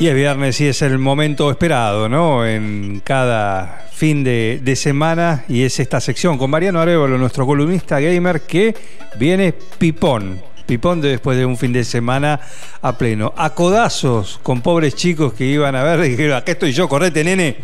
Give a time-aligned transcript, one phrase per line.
[0.00, 2.46] Y es viernes y es el momento esperado, ¿no?
[2.46, 8.42] En cada fin de, semana y es esta sección con Mariano Arevalo, nuestro columnista gamer,
[8.42, 8.76] que
[9.16, 10.40] viene pipón.
[10.66, 12.38] Pipón de después de un fin de semana
[12.80, 13.34] a pleno.
[13.36, 17.24] A codazos con pobres chicos que iban a ver y dijeron, acá estoy yo, correte,
[17.24, 17.56] nene.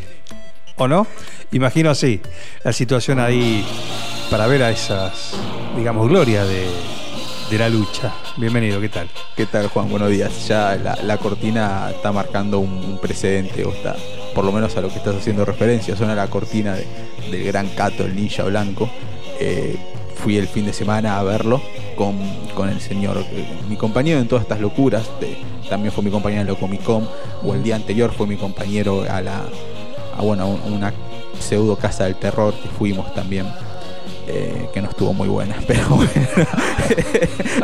[0.76, 1.06] ¿O no?
[1.52, 2.20] Imagino así
[2.64, 3.64] la situación ahí
[4.28, 5.36] para ver a esas,
[5.76, 6.66] digamos, glorias de,
[7.50, 8.12] de la lucha.
[8.36, 9.08] Bienvenido, ¿qué tal?
[9.36, 9.88] ¿Qué tal, Juan?
[9.90, 10.48] Buenos días.
[10.48, 13.96] Ya la, cortina está marcando un, precedente, o está,
[14.34, 15.96] por lo menos a lo que estás haciendo referencia.
[15.96, 16.86] Suena la cortina de-
[17.30, 18.88] del gran Cato, el ninja blanco.
[19.40, 19.76] Eh,
[20.16, 21.60] fui el fin de semana a verlo
[21.96, 22.16] con,
[22.54, 25.04] con el señor, eh, mi compañero en todas estas locuras.
[25.68, 27.08] también fue mi compañero en la Comic Con,
[27.42, 29.42] o el día anterior fue mi compañero a la,
[30.16, 30.92] a, bueno, a una
[31.38, 33.46] pseudo casa del terror que fuimos también.
[34.26, 36.10] Eh, que no estuvo muy buena, pero bueno,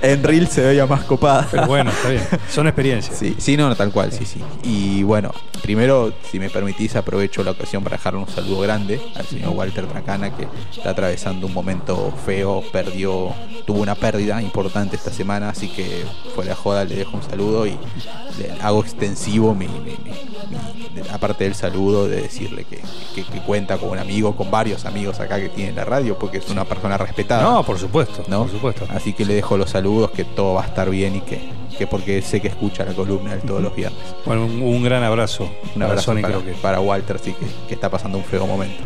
[0.03, 1.47] en Reel se veía más copada.
[1.50, 2.22] Pero bueno, está bien.
[2.50, 3.17] Son experiencias.
[3.19, 4.41] Sí, sí, no, no, tal cual, sí, sí.
[4.62, 9.27] Y bueno, primero, si me permitís, aprovecho la ocasión para dejarle un saludo grande al
[9.27, 13.33] señor Walter Tracana, que está atravesando un momento feo, perdió,
[13.67, 17.77] tuvo una pérdida importante esta semana, así que fuera joda le dejo un saludo y
[18.39, 20.11] le hago extensivo mi, mi- mi-
[21.02, 22.80] mi- aparte del saludo, de decirle que,
[23.14, 26.39] que- que cuenta con un amigo, con varios amigos acá que tiene la radio, porque
[26.39, 27.42] es una persona respetada.
[27.42, 28.24] No, por supuesto.
[28.28, 28.42] ¿no?
[28.42, 28.86] Por supuesto.
[28.90, 31.40] Así que le dejo los saludos, que todo va a estar bien y que,
[31.78, 34.00] que porque sé que escucha la columna de todos los viernes.
[34.24, 35.48] Bueno, un, un gran abrazo.
[35.74, 36.52] Un abrazo para, que.
[36.60, 38.82] para Walter, sí, que, que está pasando un feo momento.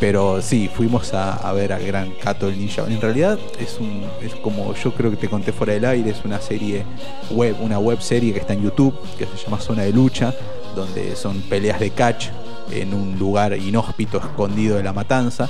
[0.00, 2.84] Pero sí, fuimos a, a ver al gran Cato el Ninja.
[2.86, 6.24] En realidad es un es como yo creo que te conté fuera del aire, es
[6.24, 6.84] una serie
[7.30, 10.32] web, una web serie que está en YouTube, que se llama Zona de Lucha,
[10.76, 12.28] donde son peleas de catch
[12.70, 15.48] en un lugar inhóspito, escondido de la matanza,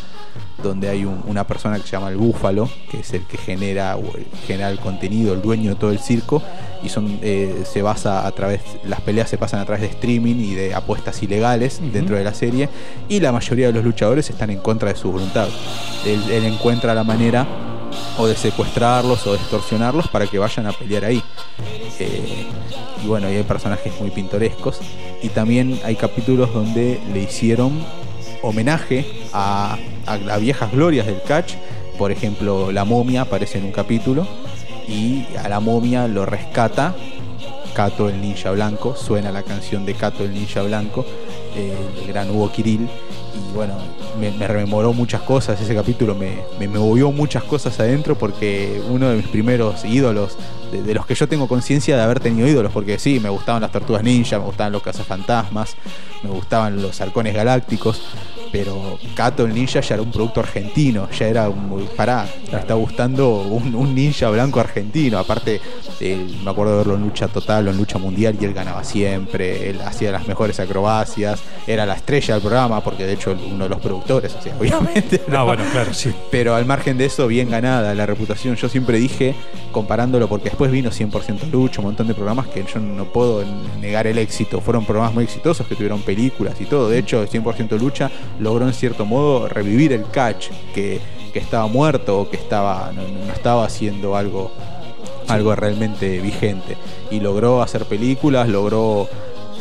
[0.63, 3.97] donde hay un- una persona que se llama el Búfalo, que es el que genera,
[3.97, 6.43] o el- genera el contenido, el dueño de todo el circo,
[6.83, 10.37] y son eh, se basa a través, las peleas se pasan a través de streaming
[10.37, 12.69] y de apuestas ilegales dentro de la serie,
[13.09, 15.49] y la mayoría de los luchadores están en contra de su voluntad.
[16.07, 17.47] Él, él encuentra la manera
[18.19, 21.23] o de secuestrarlos o de extorsionarlos para que vayan a pelear ahí.
[22.01, 22.47] Eh,
[23.03, 24.79] y bueno, y hay personajes muy pintorescos.
[25.23, 27.73] Y también hay capítulos donde le hicieron
[28.43, 31.55] homenaje a, a viejas glorias del catch.
[31.99, 34.27] Por ejemplo, la momia aparece en un capítulo
[34.87, 36.95] y a la momia lo rescata
[37.75, 38.97] Cato el Ninja Blanco.
[38.97, 41.07] Suena la canción de Cato el Ninja Blanco,
[41.55, 42.89] eh, el gran Hugo Kirill.
[43.51, 43.75] Y bueno,
[44.19, 45.61] me, me rememoró muchas cosas.
[45.61, 50.37] Ese capítulo me, me, movió muchas cosas adentro porque uno de mis primeros ídolos,
[50.73, 53.63] de, de los que yo tengo conciencia de haber tenido ídolos, porque sí, me gustaban
[53.63, 55.77] las tortugas ninja, me gustaban los cazafantasmas,
[56.23, 58.03] me gustaban los halcones galácticos.
[58.51, 61.89] Pero Cato el ninja ya era un producto argentino, ya era un.
[61.97, 65.19] Pará, me está gustando un, un ninja blanco argentino.
[65.19, 65.61] Aparte,
[66.01, 68.85] eh, me acuerdo de verlo en lucha total o en lucha mundial y él ganaba
[68.85, 73.65] siempre, él hacía las mejores acrobacias, era la estrella del programa, porque de hecho uno
[73.65, 75.23] de los productores, o sea, obviamente.
[75.29, 76.13] No, bueno, claro, sí.
[76.31, 78.57] Pero al margen de eso, bien ganada la reputación.
[78.57, 79.35] Yo siempre dije,
[79.73, 83.45] comparándolo, porque después vino 100% Lucha, un montón de programas que yo no puedo
[83.81, 84.61] negar el éxito.
[84.61, 86.89] Fueron programas muy exitosos que tuvieron películas y todo.
[86.89, 91.01] De hecho, 100% Lucha logró en cierto modo revivir el catch, que,
[91.33, 94.53] que estaba muerto o que estaba, no, no estaba haciendo algo,
[95.29, 96.77] algo realmente vigente.
[97.11, 99.09] Y logró hacer películas, logró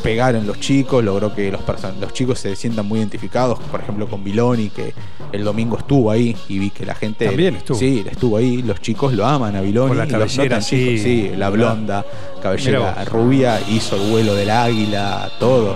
[0.04, 1.62] pegar en los chicos, logró que los,
[2.00, 4.94] los chicos se sientan muy identificados, por ejemplo con Viloni, que
[5.32, 7.26] el domingo estuvo ahí y vi que la gente...
[7.26, 7.78] También estuvo.
[7.78, 9.96] Sí, estuvo ahí, los chicos lo aman a Viloni.
[9.96, 12.06] La cabellera notan, así, chicos, sí, la blonda,
[12.42, 15.76] cabellera rubia, hizo el vuelo del águila, todo.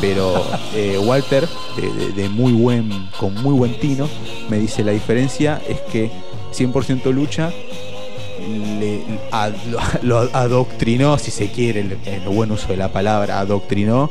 [0.00, 0.44] Pero
[0.74, 1.48] eh, Walter,
[2.14, 4.08] de, muy buen, con muy buen tino,
[4.48, 6.10] me dice la diferencia es que
[6.52, 7.52] 100% lucha
[8.80, 9.00] le,
[9.30, 9.54] ad-
[10.02, 14.10] lo, adoctrinó, si se quiere, el, el buen uso de la palabra, adoctrinó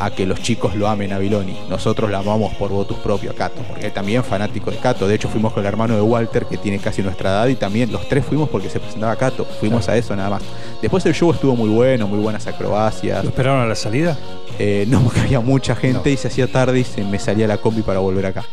[0.00, 1.56] a que los chicos lo amen a Viloni.
[1.68, 5.06] Nosotros la amamos por votos propio a Cato, porque él también fanático de Cato.
[5.08, 7.90] De hecho, fuimos con el hermano de Walter, que tiene casi nuestra edad, y también
[7.92, 9.44] los tres fuimos porque se presentaba Cato.
[9.60, 10.42] Fuimos a eso nada más.
[10.82, 13.22] Después el show estuvo muy bueno, muy buenas acrobacias.
[13.24, 14.16] ¿Lo esperaron a la salida?
[14.58, 16.14] Eh, no, porque había mucha gente No.
[16.14, 18.44] y se hacía tarde y se me salía la combi para volver acá.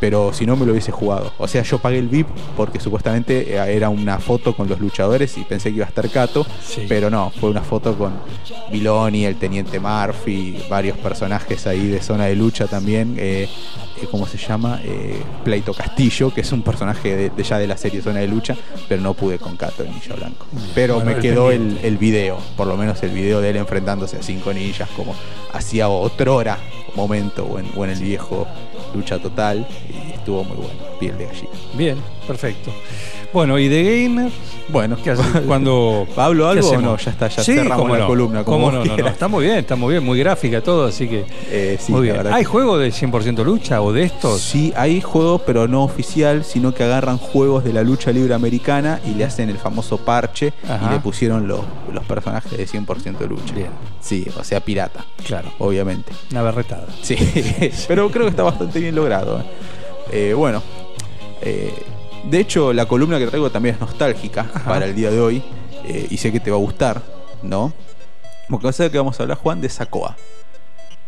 [0.00, 1.32] Pero si no me lo hubiese jugado.
[1.38, 5.36] O sea, yo pagué el VIP porque supuestamente eh, era una foto con los luchadores
[5.38, 6.46] y pensé que iba a estar Cato.
[6.62, 6.86] Sí.
[6.88, 8.12] Pero no, fue una foto con
[8.70, 13.16] Viloni, el Teniente Murphy, varios personajes ahí de zona de lucha también.
[13.18, 13.48] eh,
[14.00, 14.80] eh, ¿Cómo se llama?
[14.84, 18.28] Eh, Pleito Castillo, que es un personaje de, de ya de la serie Zona de
[18.28, 18.56] Lucha,
[18.88, 20.46] pero no pude con Cato, el ninja blanco.
[20.74, 24.22] Pero Bueno, me quedó el, video, por lo menos el video de él enfrentándose a
[24.22, 25.14] cinco ninjas, como
[25.52, 26.58] hacía otrora
[26.94, 28.46] momento o en, o en el viejo
[28.94, 29.66] Lucha Total.
[29.88, 31.48] Y estuvo muy bueno, piel de gallina.
[31.74, 31.96] Bien,
[32.26, 32.70] perfecto.
[33.32, 34.30] Bueno, ¿y de gamer?
[34.68, 35.22] Bueno, ¿Qué hace?
[35.46, 36.84] Cuando ¿Pablo ¿qué algo o hacemos?
[36.84, 36.96] no?
[36.98, 38.44] Ya está, ya Sí, cerramos cómo la no, columna.
[38.44, 39.12] Como cómo no, no, no, quieras.
[39.14, 42.26] está muy bien, está muy bien, muy gráfica todo, así que Eh, sí, muy bien.
[42.26, 44.40] ¿Hay que- juego de 100% lucha o de estos?
[44.42, 49.00] Sí, hay juegos, pero no oficial, sino que agarran juegos de la lucha libre americana
[49.06, 50.88] y le hacen el famoso parche Ajá.
[50.90, 51.60] y le pusieron los,
[51.92, 53.54] los personajes de 100% lucha.
[53.54, 53.70] Bien.
[54.00, 56.12] Sí, o sea, pirata, Claro, obviamente.
[56.32, 56.86] una berretada.
[57.02, 57.16] Sí,
[57.88, 59.40] pero creo que está bastante bien logrado.
[59.40, 59.44] ¿eh?
[60.10, 60.62] Eh, bueno,
[61.42, 61.72] eh,
[62.24, 64.70] de hecho, la columna que traigo también es nostálgica Ajá.
[64.70, 65.42] para el día de hoy
[65.84, 67.02] eh, y sé que te va a gustar,
[67.42, 67.72] ¿no?
[68.48, 70.16] Porque vas a ver que vamos a hablar, Juan, de Sacoa.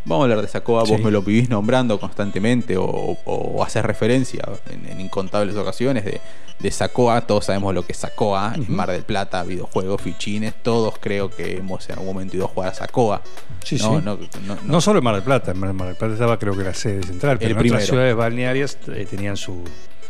[0.04, 0.92] Vamos a hablar de Sacoa, Sí.
[0.92, 6.04] vos me lo vivís nombrando constantemente o, o, o haces referencia en, en incontables ocasiones
[6.06, 6.20] de,
[6.58, 7.20] de Sacoa.
[7.22, 10.54] Todos sabemos lo que es Sacoa, en Mar del Plata, videojuegos, fichines.
[10.62, 13.20] Todos creo que hemos en algún momento ido a jugar a Sacoa.
[13.62, 14.04] Sí, no, sí.
[14.04, 16.56] No, no- no- No solo en Mar del Plata, en Mar del Plata estaba creo
[16.56, 17.76] que la sede central, pero El en primero.
[17.76, 19.62] otras ciudades balnearias eh, tenían su...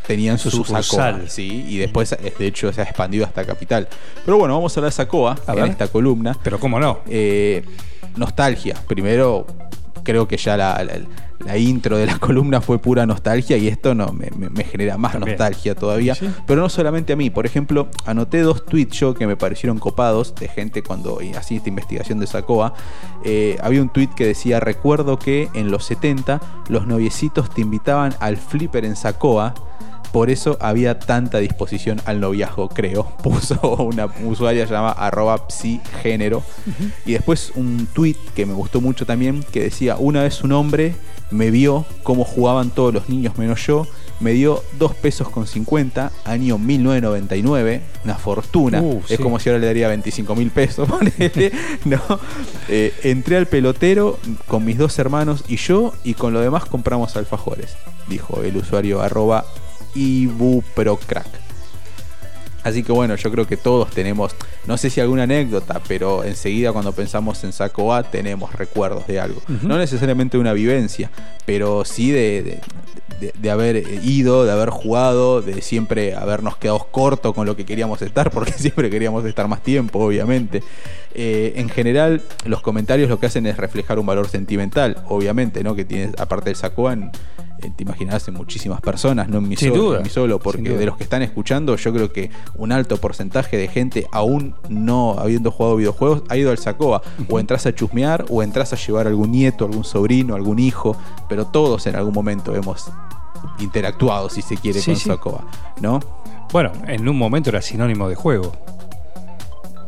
[0.07, 0.65] tenían Su su.
[0.65, 3.89] Sacoa, sí, y después eh, de hecho se ha expandido hasta Capital.
[4.25, 5.71] Pero bueno, vamos a hablar de Sacoa A en ver.
[5.73, 6.37] esta columna.
[6.45, 7.01] Pero cómo no.
[7.09, 7.65] Eh,
[8.17, 8.75] nostalgia.
[8.89, 9.47] Primero,
[10.03, 11.01] creo que ya la, la-
[11.45, 14.99] la intro de la columna fue pura nostalgia y esto no me, me- me genera
[14.99, 15.31] más También.
[15.39, 16.15] nostalgia todavía.
[16.15, 16.29] Sí.
[16.47, 17.31] Pero no solamente a mí.
[17.31, 21.69] Por ejemplo, anoté dos tweets yo que me parecieron copados de gente cuando hacía esta
[21.71, 22.75] investigación de Sacoa.
[23.25, 28.15] Eh, había un tweet que decía: Recuerdo que en los 70 los noviecitos te invitaban
[28.21, 29.55] al flipper en Sacoa.
[30.13, 33.05] Por eso había tanta disposición al noviazgo, creo.
[33.23, 36.43] Puso una usuaria llamada arroba psigénero.
[37.07, 40.95] Y después un tweet que me gustó mucho también, que decía, una vez un hombre
[41.31, 43.87] me vio cómo jugaban todos los niños menos yo,
[44.21, 48.81] me dio 2 pesos con 50, año 1999, una fortuna.
[48.83, 49.23] Uh, es sí.
[49.23, 51.53] como si ahora le daría 25 mil pesos, ponele,
[51.87, 52.01] ¿no?
[52.69, 57.17] Eh, entré al pelotero con mis dos hermanos y yo, y con lo demás compramos
[57.17, 57.77] alfajores,
[58.09, 59.45] dijo el usuario arroba
[59.95, 61.27] ibuprocrack.
[62.63, 64.33] Así que bueno, yo creo que todos tenemos,
[64.67, 69.19] no sé si alguna anécdota, pero enseguida cuando pensamos en Saco A tenemos recuerdos de
[69.19, 69.41] algo.
[69.63, 71.11] No necesariamente una vivencia,
[71.47, 72.61] pero sí de, de-
[73.19, 77.65] de- de haber ido, de haber jugado, de siempre habernos quedado cortos con lo que
[77.65, 80.63] queríamos estar, porque siempre queríamos estar más tiempo, obviamente.
[81.15, 85.75] Eh, en general, los comentarios lo que hacen es reflejar un valor sentimental, obviamente, ¿no?
[85.75, 89.57] Que tiene, aparte del Sacoa, en- en- te imaginarás en muchísimas personas, no en mi
[89.57, 92.11] Sin solo, duda, en mi solo, sin porque de los que están escuchando, yo creo
[92.13, 97.03] que un alto porcentaje de gente, aún no habiendo jugado videojuegos, ha ido al Sacoa.
[97.29, 100.97] O entras a chusmear, o entras a llevar algún nieto, algún sobrino, algún hijo,
[101.29, 102.91] pero todos en algún momento hemos
[103.59, 105.09] interactuado, si se quiere, Sí, con sí.
[105.09, 105.45] Sacoa,
[105.81, 106.01] ¿no?
[106.53, 108.53] Bueno, en un momento era sinónimo de juego.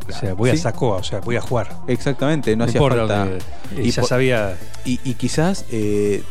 [0.07, 0.57] O sea, voy a.
[0.57, 1.69] Sacoa, o sea, voy a jugar.
[1.87, 3.25] Exactamente, no, hacía falta.
[3.25, 3.39] dónde-
[3.81, 4.57] Y, ya sabía.
[4.85, 6.23] Y, y quizás eh,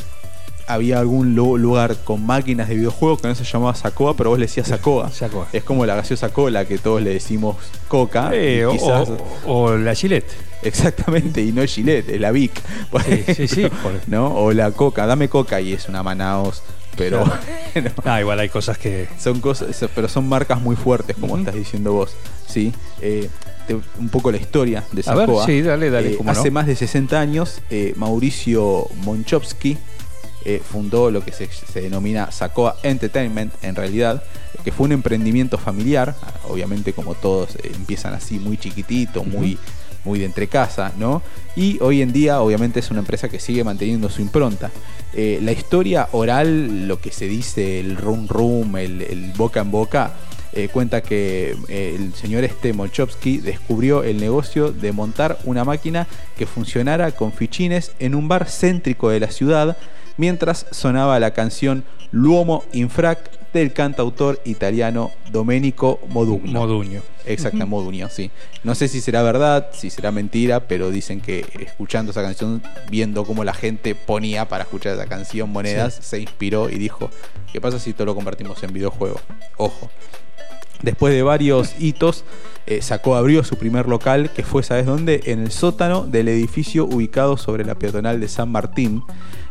[0.74, 4.38] había algún lu- lugar con máquinas de videojuegos que no se llamaba Sacoa, pero vos
[4.38, 5.10] le decías Sacoa.
[5.10, 5.46] Sacoa.
[5.52, 7.56] Es como la gaseosa cola que todos le decimos
[7.88, 8.30] coca.
[8.32, 9.08] Eh, o, quizás-
[9.46, 10.30] o- o la Gillette.
[10.62, 12.52] Exactamente, y no es Gillette, es la Vic.
[12.90, 14.28] por Sí, sí, sí, ejemplo, por- ¿no?
[14.34, 16.62] O la coca, dame coca y es una Manaos,
[16.96, 17.40] pero Claro.
[17.74, 19.08] bueno, Ah, igual hay cosas que.
[19.18, 22.12] son cosas, pero son marcas muy fuertes, como estás diciendo vos.
[22.46, 22.72] ¿sí?
[23.00, 23.28] Eh,
[23.66, 25.46] te- un poco la historia de A ver, Sacoa.
[25.46, 26.54] sí, dale, dale, Eh, hace no.
[26.54, 29.78] más de 60 años, eh, Mauricio Monchowski
[30.44, 34.22] eh, fundó lo que se, se denomina Sacoa Entertainment, en realidad,
[34.64, 36.14] que fue un emprendimiento familiar.
[36.48, 39.58] Obviamente, como todos eh, empiezan así, muy chiquitito, muy,
[40.04, 41.22] muy de entre casa, ¿no?
[41.56, 44.70] Y hoy en día, obviamente, es una empresa que sigue manteniendo su impronta.
[45.14, 49.70] Eh, la historia oral, lo que se dice, el rum rum, el, el boca en
[49.70, 50.14] boca,
[50.54, 56.06] eh, cuenta que eh, el señor este Molchovsky descubrió el negocio de montar una máquina
[56.36, 59.78] que funcionara con fichines en un bar céntrico de la ciudad
[60.16, 66.60] mientras sonaba la canción L'uomo infrac del cantautor italiano Domenico Modugno.
[66.60, 67.02] Moduño.
[67.24, 68.30] Exacto, Modugno, sí.
[68.64, 73.24] No sé si será verdad, si será mentira, pero dicen que escuchando esa canción, viendo
[73.24, 77.10] cómo la gente ponía para escuchar esa canción monedas, se inspiró y dijo,
[77.52, 79.20] ¿qué pasa si todo lo convertimos en videojuego?
[79.56, 79.90] Ojo.
[80.82, 82.24] Después de varios hitos,
[82.66, 85.22] eh, sacó, abrió su primer local, que fue, ¿sabes dónde?
[85.26, 89.02] En el sótano del edificio ubicado sobre la peatonal de San Martín.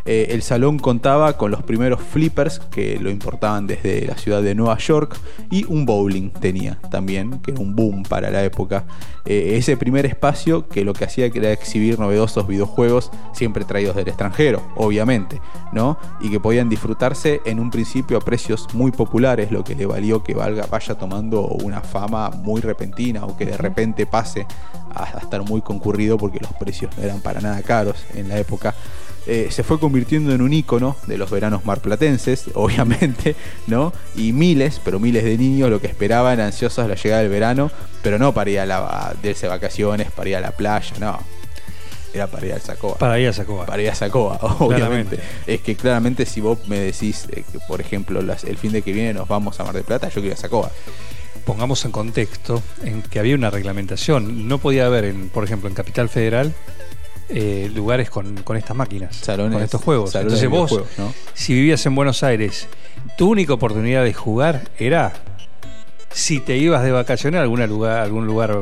[0.06, 4.56] Eh, el salón contaba con los primeros flippers que lo importaban desde la ciudad de
[4.56, 8.86] Nueva York y un bowling tenía también, que era un boom para la época.
[9.26, 14.08] Eh, ese primer espacio que lo que hacía era exhibir novedosos videojuegos siempre traídos del
[14.08, 15.40] extranjero, obviamente,
[15.72, 15.98] ¿no?
[16.20, 20.24] Y que podían disfrutarse en un principio a precios muy populares, lo que le valió
[20.24, 24.48] que valga, vaya tomando una fama muy repentina o que de repente pase
[24.94, 28.40] a, a estar muy concurrido porque los precios no eran para nada caros en la
[28.40, 28.74] época.
[29.28, 33.36] Eh, se fue convirtiendo en un ícono de los veranos marplatenses, obviamente,
[33.68, 33.94] ¿no?
[34.16, 38.18] Y miles, pero miles de niños lo que esperaban ansiosos la llegada del verano, pero
[38.18, 41.20] no para ir a la, irse vacaciones, para ir a la playa, no.
[42.14, 42.98] Era para ir a Sacoa.
[42.98, 43.66] Para ir a Sacoa.
[43.66, 45.18] Para ir a Sacoa, obviamente.
[45.48, 48.92] Es que claramente si vos me decís eh, que, por ejemplo, el fin de que
[48.92, 50.72] viene nos vamos a Mar del Plata, yo quiero ir a Sacoa
[51.46, 54.48] pongamos en contexto en que había una reglamentación.
[54.48, 56.54] No podía haber, en, por ejemplo, en Capital Federal,
[57.34, 60.16] eh, lugares con, estas máquinas, salones, con estos juegos.
[60.16, 60.82] Entonces vos,
[61.34, 62.68] si vivías en Buenos Aires,
[63.18, 65.14] tu única oportunidad de jugar era
[66.14, 68.58] si te ibas de vacaciones a algún lugar, algún lugar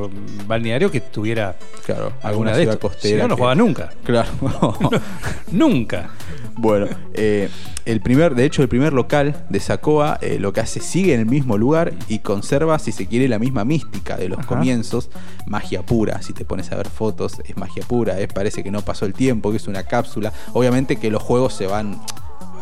[0.48, 3.16] balneario que tuviera claro, alguna, de costera.
[3.16, 3.90] Si no, no jugaba nunca.
[4.04, 4.30] Claro.
[5.52, 6.12] nunca.
[6.56, 7.50] Bueno, eh,
[7.86, 11.22] el primer, de hecho, el primer local de Sacoa eh, lo que hace sigue en
[11.22, 15.10] el mismo lugar y conserva, si se quiere, la misma mística de los comienzos.
[15.48, 18.82] Magia pura, si te pones a ver fotos, es magia pura, es, parece que no
[18.82, 20.34] pasó el tiempo, que es una cápsula.
[20.54, 22.00] Obviamente que los juegos se van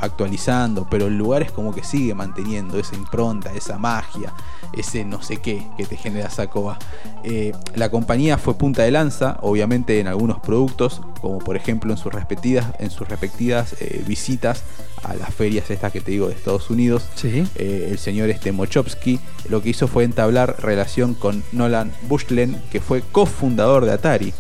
[0.02, 4.34] actualizando, pero el lugar es como que sigue manteniendo esa impronta, esa magia,
[4.74, 6.78] ese no sé qué que te genera Sacoba.
[7.24, 11.98] Eh, la compañía fue punta de lanza, obviamente en algunos productos, como por ejemplo en
[11.98, 14.64] sus respectivas, en sus respectivas eh, visitas
[15.04, 17.06] a las ferias estas que te digo de Estados Unidos.
[17.24, 22.82] Eh, el señor este Mochowski lo que hizo fue entablar relación con Nolan Bushlin, que
[22.82, 24.34] fue cofundador de Atari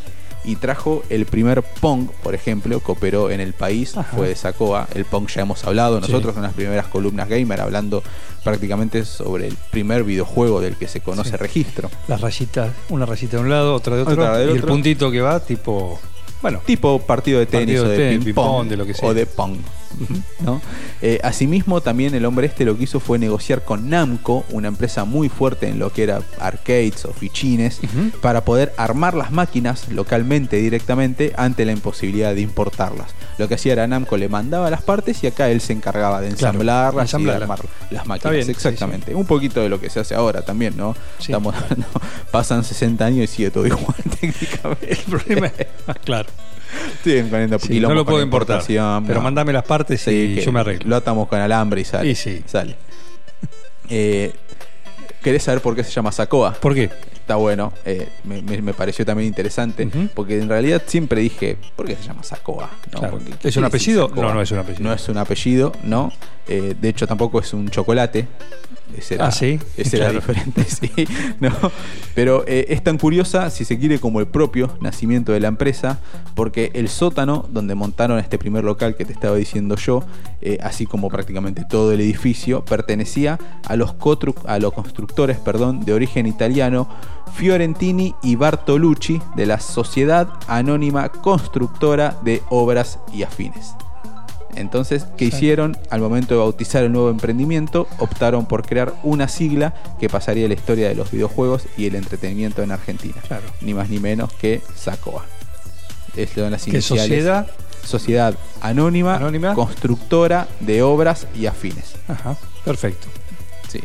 [0.47, 4.87] y trajo el primer Pong, por ejemplo, que operó en el país, fue de Sacoa.
[4.95, 8.01] El Pong ya hemos hablado nosotros en las primeras columnas gamer, hablando
[8.43, 11.91] prácticamente sobre el primer videojuego del que se conoce registro.
[12.07, 15.41] Las rayitas, una rayita de un lado, otra de otro, y el puntito que va
[15.41, 15.99] tipo
[16.41, 19.09] bueno, tipo partido de tenis o de, ping, pong, de lo que sea.
[19.09, 19.57] o de pong.
[20.39, 20.61] ¿no?
[21.01, 25.05] Eh, asimismo, también el hombre este lo que hizo fue negociar con Namco, una empresa
[25.05, 27.79] muy fuerte en lo que era arcades o fichines,
[28.21, 33.13] para poder armar las máquinas localmente directamente ante la imposibilidad de importarlas.
[33.37, 36.29] Lo que hacía era Namco le mandaba las partes y acá él se encargaba de
[36.29, 37.59] ensamblarlas y de armar
[37.91, 38.49] las máquinas.
[38.49, 39.13] Exactamente.
[39.13, 40.95] Un poquito de lo que se hace ahora también, ¿no?
[41.19, 41.55] Estamos
[42.31, 44.91] pasan 60 años y sigue todo igual técnicamente.
[44.91, 45.51] El problema
[46.03, 46.29] claro.
[47.05, 48.63] no lo puedo importar.
[48.65, 50.89] Pero mándame las partes y yo me arreglo.
[50.89, 52.15] Lo atamos con alambre y sale.
[52.15, 52.43] sí.
[52.45, 52.75] Sale.
[53.89, 54.33] Eh,
[55.21, 56.53] ¿Querés saber por qué se llama Sacoa?
[56.53, 56.89] ¿Por qué?
[57.27, 62.03] Está bueno, eh, me, pareció también interesante, porque en realidad siempre dije, ¿por qué se
[62.03, 62.69] llama Sacoa?
[63.43, 64.09] ¿Es un apellido?
[64.15, 64.83] No, no es un apellido.
[64.85, 66.13] No es un apellido, no.
[66.47, 68.27] Eh, de hecho, tampoco es un chocolate.
[68.95, 69.59] Ese era, ah, sí.
[69.75, 70.91] Ese era diferente, sí.
[71.39, 71.51] ¿no?
[72.15, 75.99] Pero eh, es tan curiosa, si se quiere, como el propio nacimiento de la empresa,
[76.35, 80.03] porque el sótano donde montaron este primer local que te estaba diciendo yo,
[80.41, 83.95] eh, así como prácticamente todo el edificio, pertenecía a los,
[84.45, 86.87] a los constructores perdón, de origen italiano
[87.33, 93.75] Fiorentini y Bartolucci de la Sociedad Anónima Constructora de Obras y Afines.
[94.57, 95.77] Entonces, ¿qué hicieron?
[95.89, 100.55] Al momento de bautizar el nuevo emprendimiento, optaron por crear una sigla que pasaría la
[100.55, 103.15] historia de los videojuegos y el entretenimiento en Argentina.
[103.27, 103.45] Claro.
[103.61, 105.25] Ni más ni menos que SACOA.
[106.15, 107.07] Es lo de las iniciales.
[107.07, 107.47] sociedad?
[107.83, 111.95] Sociedad Anónima, Constructora de Obras y Afines.
[112.07, 112.35] Ajá,
[112.65, 113.07] perfecto.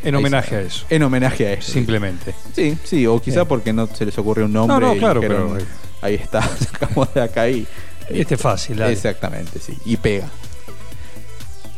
[0.02, 0.86] en homenaje a eso.
[0.88, 1.70] En homenaje a eso.
[1.70, 2.34] Simplemente.
[2.54, 4.80] Sí, sí, o quizá porque no se les ocurrió un nombre.
[4.80, 5.56] No, no, claro, pero.
[6.00, 7.66] Ahí está, sacamos de acá y.
[8.08, 9.78] Este es fácil, Exactamente, sí.
[9.84, 10.28] Y pega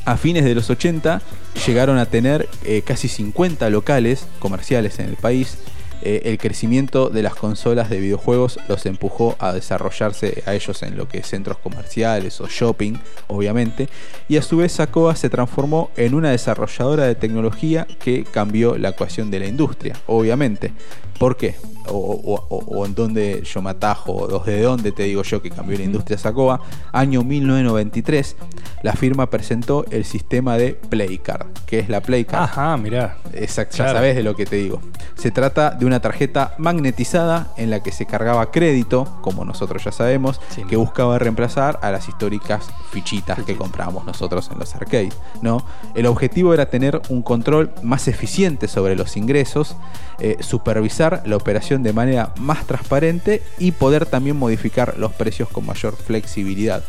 [0.05, 1.23] a fines de los 80
[1.67, 5.59] llegaron a tener eh, casi 50 locales comerciales en el país.
[6.05, 10.99] Eh, el crecimiento de las consolas de videojuegos los empujó a desarrollarse a ellos en
[10.99, 13.89] lo que es centros comerciales o shopping, obviamente,
[14.29, 18.91] y a su vez Sacoa se transformó en una desarrolladora de tecnología que cambió la
[18.91, 20.73] ecuación de la industria, obviamente.
[21.19, 21.55] ¿Por qué?
[21.87, 25.85] O, en dónde yo me atajo, o desde dónde te digo yo que cambió la
[25.85, 26.61] industria Sacoa.
[26.93, 28.37] Año 1993,
[28.83, 31.47] la firma presentó el sistema de Playcard.
[31.67, 32.43] ¿Qué es la Playcard?
[32.43, 33.19] Ajá, mirá.
[33.33, 34.81] Exacto, ya sabes de lo que te digo.
[35.15, 39.93] Se trata de una tarjeta magnetizada en la que se cargaba crédito, como nosotros ya
[39.93, 45.15] sabemos, que buscaba reemplazar a las históricas fichitas que comprábamos nosotros en los arcades.
[45.43, 45.65] ¿no?
[45.95, 49.77] El objetivo era tener un control más eficiente sobre los ingresos,
[50.19, 55.67] eh, supervisar la operación de manera más transparente y poder también modificar los precios con
[55.67, 56.83] mayor flexibilidad.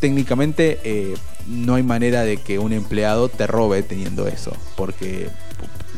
[0.00, 1.14] Técnicamente eh,
[1.46, 5.30] no hay manera de que un empleado te robe teniendo eso, porque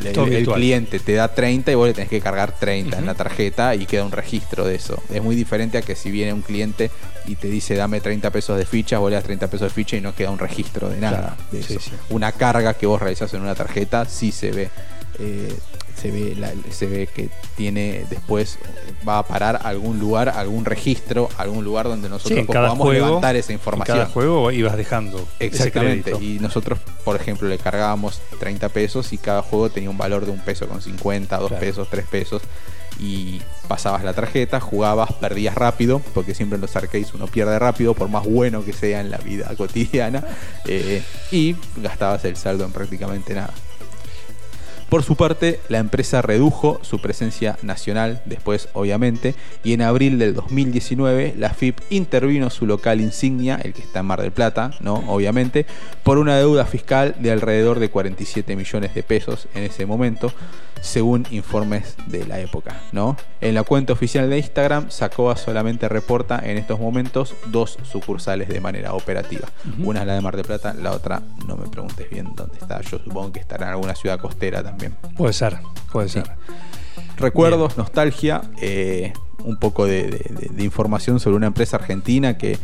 [0.05, 3.75] el, cliente te da 30 y vos le tenés que cargar 30 en la tarjeta
[3.75, 5.03] y queda un registro de eso.
[5.13, 6.91] Es muy diferente a que si viene un cliente
[7.27, 9.97] y te dice dame 30 pesos de ficha, vos le das 30 pesos de ficha
[9.97, 11.79] y no queda un registro de nada de eso.
[12.11, 14.71] Una carga que vos realizás en una tarjeta sí se ve
[15.19, 15.53] eh,
[16.01, 18.59] se ve, la- se ve que tiene después
[19.09, 22.79] va a parar a algún lugar, algún registro, algún lugar donde Sí, nosotros cada podamos
[22.87, 23.99] juego, levantar esa en información.
[23.99, 26.13] cada juego ibas dejando Exactamente.
[26.21, 30.33] Y nosotros, por ejemplo, le cargábamos 30 pesos y cada juego tenía un valor de
[30.33, 31.61] un peso con 50, dos Claro.
[31.65, 32.43] pesos, tres pesos.
[32.99, 37.93] Y pasabas la tarjeta, jugabas, perdías rápido, porque siempre en los arcades uno pierde rápido,
[37.95, 40.25] por más bueno que sea en la vida cotidiana.
[40.67, 43.53] eh, y gastabas el saldo en prácticamente nada.
[44.89, 50.33] Por su parte, la empresa redujo su presencia nacional después, obviamente, y en abril del
[50.33, 55.03] 2019 la FIP intervino su local insignia, el que está en Mar del Plata, ¿no?
[55.09, 55.67] Obviamente,
[56.05, 60.33] por una deuda fiscal de alrededor de 47 millones de pesos en ese momento,
[60.81, 63.17] según informes de la época, ¿no?
[63.41, 68.61] En la cuenta oficial de Instagram, Sacoa solamente reporta en estos momentos dos sucursales de
[68.61, 69.49] manera operativa.
[69.83, 72.81] Una es la de Mar del Plata, la otra no me preguntes bien dónde está.
[72.83, 74.76] Yo supongo que estará en alguna ciudad costera también.
[75.17, 75.59] Puede ser,
[75.93, 76.21] puede Sí.
[76.21, 76.31] ser.
[77.17, 79.13] Recuerdos, nostalgia, eh,
[79.45, 82.59] un poco de, de- de- de información sobre una empresa argentina que,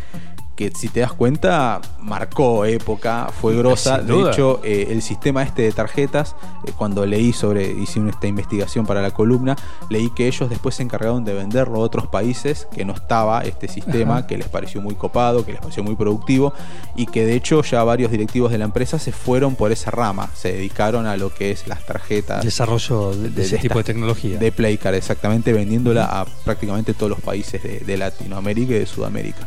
[0.71, 3.99] que si te das cuenta marcó época, fue grosa.
[3.99, 6.35] De hecho, eh, el sistema este de tarjetas,
[6.67, 9.57] eh, cuando leí sobre, hice esta investigación para la columna,
[9.89, 13.69] leí que ellos después se encargaron de venderlo a otros países, que no estaba este
[13.69, 14.27] sistema, Ajá.
[14.27, 16.53] que les pareció muy copado, que les pareció muy productivo
[16.97, 20.31] y que de hecho ya varios directivos de la empresa se fueron por esa rama,
[20.35, 23.79] se dedicaron a lo que es las tarjetas Desarrollo de, de de- ese de tipo
[23.79, 24.39] de tecnología.
[24.39, 29.47] de Playcard, exactamente, vendiéndola a prácticamente todos los países de Latinoamérica y de Sudamérica.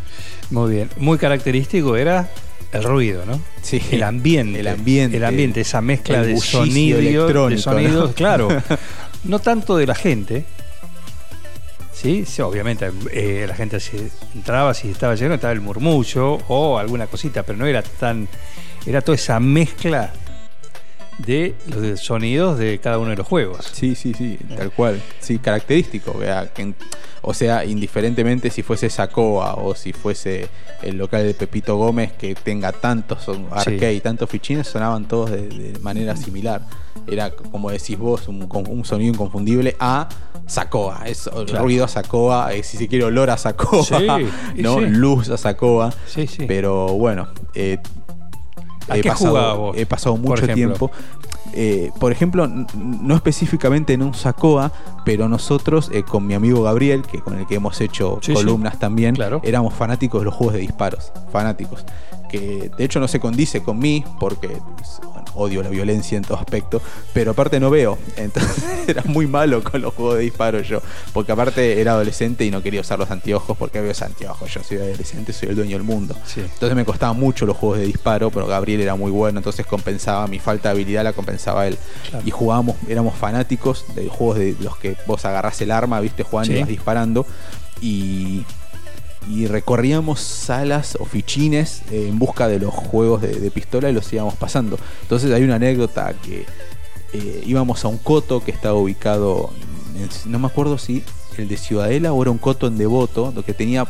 [0.50, 0.90] Muy bien.
[0.98, 2.30] Muy característico era
[2.72, 3.40] el ruido, ¿no?
[3.62, 3.82] Sí.
[3.92, 4.60] El ambiente.
[4.60, 5.18] El ambiente.
[5.18, 6.98] El ambiente, esa mezcla de sonido,
[7.58, 8.14] sonidos, ¿no?
[8.14, 8.50] claro.
[9.24, 10.46] No tanto de la gente.
[11.92, 16.78] Sí, sí, obviamente eh, la gente se entraba, si estaba lleno, estaba el murmullo o
[16.78, 18.28] alguna cosita, pero no era tan.
[18.86, 20.14] Era toda esa mezcla
[21.20, 23.66] de los sonidos de cada uno de los juegos.
[23.74, 25.02] Sí, sí, sí, tal cual.
[25.20, 26.16] Sí, característico.
[26.58, 26.76] en-
[27.28, 30.48] o sea, indiferentemente si fuese Sacoa o si fuese
[30.84, 35.48] el local de Pepito Gómez que tenga tantos arcade y tantos fichines, sonaban todos de,
[35.48, 36.62] de manera similar.
[37.08, 40.08] Era, como decís vos, un, un sonido inconfundible a
[40.46, 41.04] Sacoa.
[41.08, 41.64] Es Claro.
[41.64, 44.08] ruido a Sacoa, eh, si se quiere olor a Sacoa, Sí,
[44.62, 44.78] ¿no?
[44.80, 44.86] sí.
[44.88, 45.92] luz a Sacoa.
[46.06, 46.46] Sí, sí.
[46.48, 47.80] Pero bueno, eh,
[48.88, 50.92] ¿A he qué pasado, jugabas vos, he pasado por mucho tiempo.
[51.54, 54.72] Eh, por ejemplo, no específicamente en un Sacoa,
[55.06, 58.78] pero nosotros eh, con mi amigo Gabriel, que con el que hemos hecho Sí, columnas
[58.80, 59.40] también, Claro.
[59.44, 61.86] éramos fanáticos de los juegos de disparos, fanáticos.
[62.30, 64.58] Que de hecho no se condice con mí, porque
[65.36, 66.82] odio la violencia en todo aspecto,
[67.14, 67.98] pero aparte no veo.
[68.18, 70.82] Entonces era muy malo con los juegos de disparos yo,
[71.14, 74.78] porque aparte era adolescente y no quería usar los anteojos, porque veo anteojos, yo soy
[74.78, 76.16] adolescente, soy el dueño del mundo.
[76.26, 76.42] Sí.
[76.42, 80.28] Entonces me costaban mucho los juegos de disparo, pero Gabriel era muy bueno, entonces compensaba
[80.28, 81.78] mi falta de habilidad, la compensaba él.
[82.10, 82.24] Claro.
[82.28, 86.52] Y jugábamos, éramos fanáticos de juegos de los que vos agarrás el arma, viste, jugando
[86.52, 86.62] y Sí.
[86.62, 87.26] vas disparando.
[87.82, 88.46] Y,
[89.30, 94.12] y recorríamos salas o fichines eh, en busca de los juegos de, pistola y los
[94.14, 94.78] íbamos pasando.
[95.02, 96.46] Entonces hay una anécdota que
[97.14, 99.50] eh, íbamos a un coto que estaba ubicado,
[99.98, 101.04] en- no me acuerdo si
[101.38, 103.86] el de Ciudadela o era un coto en Devoto, que tenía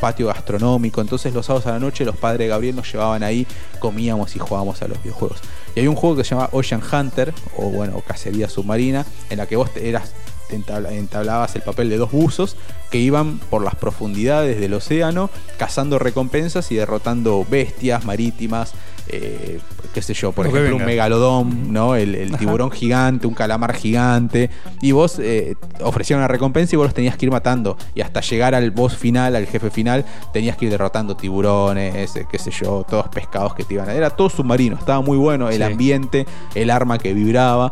[0.00, 1.00] patio gastronómico.
[1.00, 3.46] Entonces los sábados a la noche los padres de Gabriel nos llevaban ahí,
[3.78, 5.38] comíamos y jugábamos a los videojuegos.
[5.76, 9.46] Y hay un juego que se llama Ocean Hunter, o bueno, Cacería Submarina, en la
[9.46, 10.12] que vos eras
[10.54, 12.56] entablabas el papel de dos buzos
[12.90, 18.72] que iban por las profundidades del océano cazando recompensas y derrotando bestias marítimas,
[19.08, 19.60] eh,
[19.94, 21.94] qué sé yo, por Lo ejemplo un megalodón, ¿no?
[21.94, 22.38] El, el Ajá.
[22.38, 27.16] tiburón gigante, un calamar gigante, y vos eh, ofrecían una recompensa y vos los tenías
[27.16, 30.70] que ir matando, y hasta llegar al boss final, al jefe final, tenías que ir
[30.72, 33.94] derrotando tiburones, eh, qué sé yo, todos pescados que te iban a...
[33.94, 35.62] Era todo submarino, estaba muy bueno, el Sí.
[35.62, 37.70] ambiente, el arma que vibraba.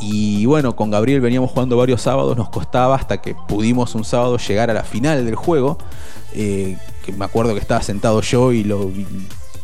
[0.00, 4.38] Y bueno, con Gabriel veníamos jugando varios sábados, nos costaba hasta que pudimos un sábado
[4.38, 5.78] llegar a la final del juego.
[6.34, 9.06] eh, que me acuerdo que estaba sentado yo y, lo, y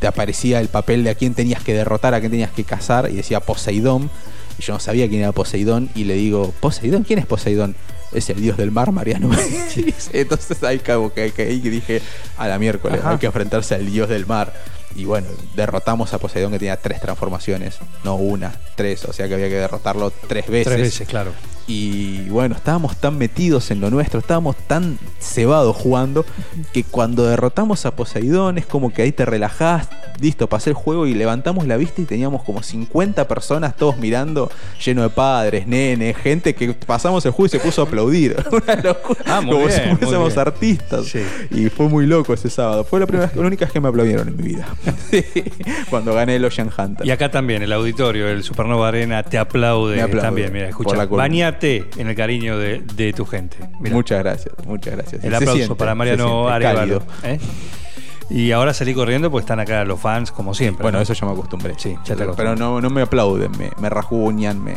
[0.01, 3.11] te aparecía el papel de a quién tenías que derrotar, a quién tenías que cazar,
[3.11, 4.11] y decía Poseidón.
[4.59, 7.05] Y yo no sabía quién era Poseidón, y le digo, ¿Poseidón?
[7.05, 7.77] ¿Quién es Poseidón?
[8.13, 9.29] Es el dios del mar, Mariano.
[10.13, 12.01] Entonces ahí cabo que, que ahí dije,
[12.39, 13.11] a la miércoles, Ajá.
[13.11, 14.53] hay que enfrentarse al dios del mar.
[14.97, 19.35] Y bueno, derrotamos a Poseidón que tenía tres transformaciones, no una, tres, o sea que
[19.35, 20.73] había que derrotarlo tres veces.
[20.73, 21.33] Tres veces, claro.
[21.67, 26.27] Y bueno, estábamos tan metidos en lo nuestro, estábamos tan cebados jugando,
[26.73, 29.89] que cuando derrotamos a Poseidón es como que ahí te relajás,
[30.21, 34.51] listo, pasé el juego y levantamos la vista y teníamos como 50 personas todos mirando,
[34.85, 38.37] lleno de padres, nenes, gente que pasamos el juego y se puso a aplaudir.
[38.53, 39.21] Una locura.
[39.27, 41.07] Ah, como bien, si fuésemos artistas.
[41.07, 41.23] Sí.
[41.51, 42.85] Y fue muy loco ese sábado.
[42.85, 44.67] Fue la primera la única vez que me aplaudieron en mi vida.
[45.91, 47.07] Cuando gané el Ocean Hunter.
[47.07, 50.53] Y acá también el auditorio, el Supernova Arena, te aplaude, también.
[50.53, 53.57] Mira, escucha, bañate en el cariño de, de tu gente.
[53.81, 55.25] Mirá, Muchas gracias, muchas gracias.
[55.25, 57.03] el Se aplauso siente, para Mariano Arevalo.
[57.23, 57.39] ¿eh?
[58.31, 60.83] Y ahora salí corriendo porque están acá los fans, como siempre.
[60.83, 61.03] Bueno, ¿no?
[61.03, 61.75] eso ya me acostumbré.
[61.77, 62.55] Sí, ya te pero, acostumbré.
[62.55, 64.77] pero no, no me aplauden, me, me rajuñan, me,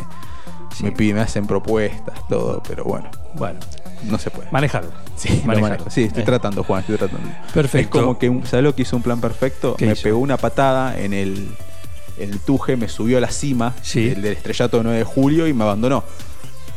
[0.76, 0.84] Sí.
[0.84, 3.58] me piden, me hacen propuestas, todo, pero bueno, Bueno,
[4.04, 4.48] no se puede.
[4.50, 4.88] manejalo.
[5.16, 5.60] Sí, lo Manejalo.
[5.74, 5.90] manejo.
[5.90, 6.26] Sí, estoy Eh.
[6.26, 7.28] tratando, Juan, estoy tratando.
[7.52, 7.98] Perfecto.
[7.98, 9.74] Es como que, ¿sabes lo que hizo un plan perfecto?
[9.76, 10.02] ¿Qué Me hizo?
[10.04, 11.48] pegó una patada en el,
[12.18, 14.08] en el tuje, me subió a la cima Sí.
[14.10, 16.04] del, del estrellato de 9 de julio y me abandonó.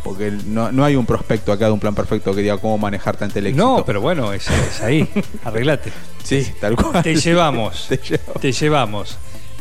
[0.03, 3.23] Porque no, no hay un prospecto acá de un plan perfecto que diga cómo manejarte
[3.23, 3.63] ante el éxito.
[3.77, 5.07] No, pero bueno, es, es ahí.
[5.43, 5.91] Arreglate.
[6.23, 7.03] Sí, tal cual.
[7.03, 7.87] Te llevamos.
[8.41, 9.15] Te llevamos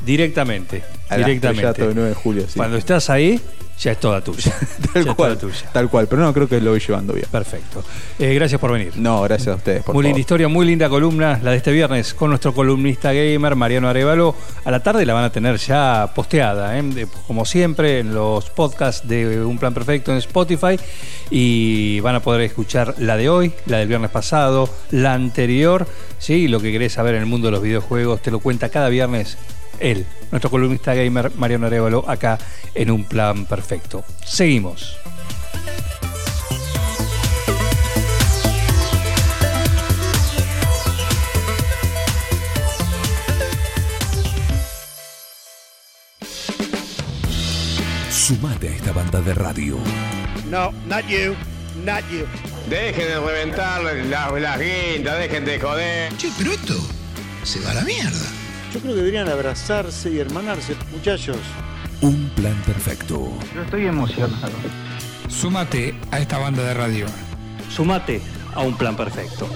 [0.05, 0.83] directamente.
[1.11, 1.49] Directamente.
[1.49, 2.55] estrellato de 9 de julio, sí.
[2.57, 3.41] Cuando estás ahí,
[3.81, 4.53] ya es toda tuya.
[4.81, 5.71] ya Tal es cual, toda tuya.
[5.73, 7.27] tal cual, pero no creo que lo voy llevando bien.
[7.33, 7.83] Perfecto.
[8.19, 8.93] Eh, gracias por venir.
[8.97, 9.83] No, gracias a ustedes.
[9.83, 13.57] Por muy linda historia, muy linda columna, la de este viernes con nuestro columnista gamer
[13.57, 14.35] Mariano Arevalo.
[14.65, 17.07] A la tarde la van a tener ya posteada, ¿eh?
[17.27, 20.79] Como siempre, en los podcasts de Un Plan Perfecto en Spotify.
[21.31, 25.87] Y van a poder escuchar la de hoy, la del viernes pasado, la anterior.
[26.19, 26.49] ¿sí?
[26.49, 29.39] Lo que querés saber en el mundo de los videojuegos te lo cuenta cada viernes
[29.81, 32.39] él, nuestro columnista gamer Mariano Arevalo, acá
[32.75, 34.05] en Un Plan Perfecto.
[34.25, 34.97] Seguimos.
[48.11, 49.77] Sumate a esta banda de radio.
[50.49, 51.35] No, not you.
[51.85, 52.27] Not you.
[52.69, 56.17] Dejen de reventar las, las guindas, dejen de joder.
[56.17, 56.75] Che, pero esto
[57.43, 58.40] se va a la mierda.
[58.73, 60.77] Yo creo que deberían abrazarse y hermanarse.
[60.93, 61.39] Muchachos,
[62.03, 63.33] Un plan perfecto.
[65.29, 67.07] Súmate a esta banda de radio.
[67.69, 68.21] Sumate
[68.55, 69.49] a Un Plan Perfecto.